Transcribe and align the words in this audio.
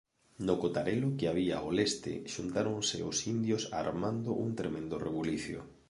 No 0.47 0.55
cotarelo 0.61 1.09
que 1.17 1.27
había 1.31 1.65
ó 1.67 1.69
leste, 1.79 2.13
xuntáronse 2.33 2.97
os 3.09 3.17
indios 3.33 3.63
armando 3.81 4.29
un 4.45 4.49
tremendo 4.59 4.95
rebulicio. 5.07 5.59